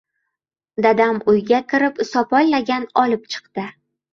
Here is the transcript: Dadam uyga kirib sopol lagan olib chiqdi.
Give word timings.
Dadam 0.85 1.19
uyga 1.35 1.61
kirib 1.73 2.01
sopol 2.13 2.53
lagan 2.55 2.89
olib 3.05 3.29
chiqdi. 3.37 3.71